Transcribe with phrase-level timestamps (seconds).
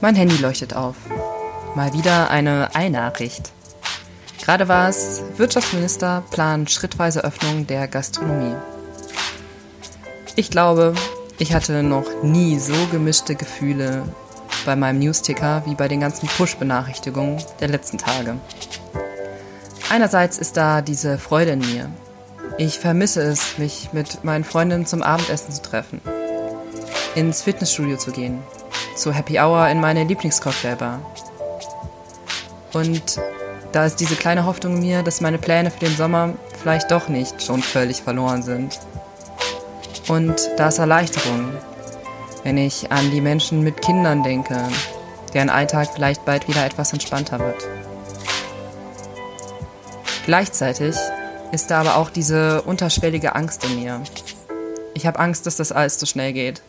[0.00, 0.96] Mein Handy leuchtet auf.
[1.74, 3.50] Mal wieder eine Eilnachricht.
[4.42, 8.54] Gerade war es, Wirtschaftsminister planen schrittweise Öffnung der Gastronomie.
[10.36, 10.94] Ich glaube,
[11.38, 14.02] ich hatte noch nie so gemischte Gefühle
[14.66, 18.36] bei meinem Newsticker wie bei den ganzen Push-Benachrichtigungen der letzten Tage.
[19.88, 21.88] Einerseits ist da diese Freude in mir.
[22.58, 26.00] Ich vermisse es, mich mit meinen Freundinnen zum Abendessen zu treffen,
[27.14, 28.42] ins Fitnessstudio zu gehen,
[28.96, 31.00] zu Happy Hour in meine Lieblingscocktailbar.
[32.72, 33.20] Und
[33.72, 37.08] da ist diese kleine Hoffnung in mir, dass meine Pläne für den Sommer vielleicht doch
[37.08, 38.80] nicht schon völlig verloren sind.
[40.08, 41.50] Und da ist Erleichterung,
[42.42, 44.56] wenn ich an die Menschen mit Kindern denke,
[45.34, 47.66] deren Alltag vielleicht bald wieder etwas entspannter wird.
[50.24, 50.96] Gleichzeitig
[51.52, 54.00] ist da aber auch diese unterschwellige Angst in mir.
[54.94, 56.62] Ich habe Angst, dass das alles zu schnell geht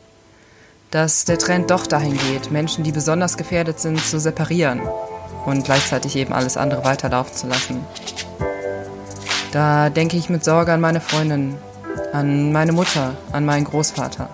[0.91, 4.81] dass der Trend doch dahin geht, Menschen, die besonders gefährdet sind, zu separieren
[5.45, 7.85] und gleichzeitig eben alles andere weiterlaufen zu lassen.
[9.51, 11.55] Da denke ich mit Sorge an meine Freundin,
[12.13, 14.29] an meine Mutter, an meinen Großvater.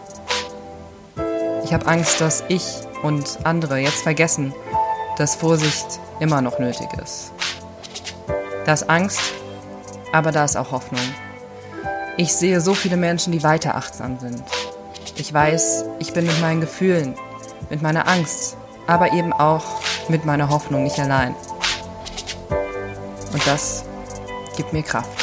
[1.63, 2.63] Ich habe Angst, dass ich
[3.01, 4.53] und andere jetzt vergessen,
[5.17, 7.31] dass Vorsicht immer noch nötig ist.
[8.65, 9.21] Da ist Angst,
[10.11, 11.01] aber da ist auch Hoffnung.
[12.17, 14.43] Ich sehe so viele Menschen, die weiter achtsam sind,
[15.15, 17.15] ich weiß, ich bin mit meinen Gefühlen,
[17.69, 18.57] mit meiner Angst,
[18.87, 21.35] aber eben auch mit meiner Hoffnung nicht allein.
[23.31, 23.85] Und das
[24.55, 25.22] gibt mir Kraft.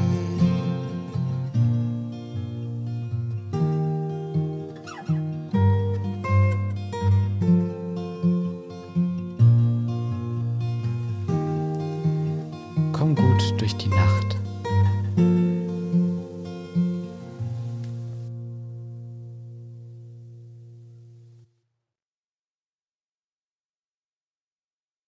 [15.15, 15.50] Komm gut durch die Nacht.